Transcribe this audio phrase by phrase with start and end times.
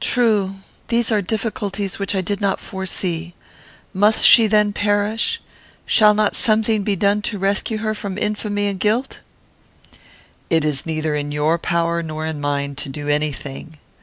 [0.00, 0.56] "True.
[0.88, 3.32] These are difficulties which I did not foresee.
[3.94, 5.40] Must she then perish?
[5.86, 9.20] Shall not something be done to rescue her from infamy and guilt?"
[10.50, 13.78] "It is neither in your power nor in mine to do any thing."